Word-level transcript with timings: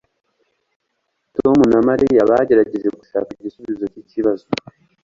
Tom 1.37 1.57
na 1.71 1.79
Mariya 1.87 2.29
bagerageje 2.31 2.89
gushaka 2.97 3.29
igisubizo 3.39 3.85
cyikibazo. 3.93 4.45